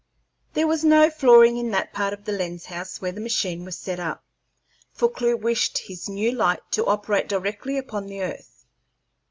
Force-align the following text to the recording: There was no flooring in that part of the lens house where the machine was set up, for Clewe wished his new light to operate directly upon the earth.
There 0.53 0.65
was 0.65 0.83
no 0.83 1.11
flooring 1.11 1.57
in 1.57 1.69
that 1.69 1.93
part 1.93 2.11
of 2.11 2.25
the 2.25 2.31
lens 2.31 2.65
house 2.65 2.99
where 2.99 3.11
the 3.11 3.21
machine 3.21 3.63
was 3.63 3.77
set 3.77 3.99
up, 3.99 4.25
for 4.91 5.07
Clewe 5.07 5.37
wished 5.37 5.77
his 5.77 6.09
new 6.09 6.31
light 6.31 6.63
to 6.71 6.83
operate 6.87 7.29
directly 7.29 7.77
upon 7.77 8.07
the 8.07 8.23
earth. 8.23 8.65